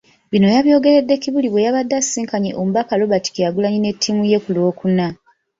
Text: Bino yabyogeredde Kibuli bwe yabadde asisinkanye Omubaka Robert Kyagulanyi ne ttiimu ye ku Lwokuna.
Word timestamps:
Bino 0.31 0.47
yabyogeredde 0.55 1.13
Kibuli 1.21 1.47
bwe 1.49 1.65
yabadde 1.65 1.93
asisinkanye 1.97 2.51
Omubaka 2.59 2.99
Robert 3.01 3.25
Kyagulanyi 3.35 3.79
ne 3.81 3.91
ttiimu 3.95 4.23
ye 4.31 4.37
ku 4.43 4.49
Lwokuna. 4.55 5.07